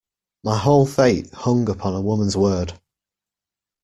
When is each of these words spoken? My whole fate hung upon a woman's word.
My 0.43 0.57
whole 0.57 0.87
fate 0.87 1.31
hung 1.31 1.69
upon 1.69 1.93
a 1.93 2.01
woman's 2.01 2.35
word. 2.35 2.73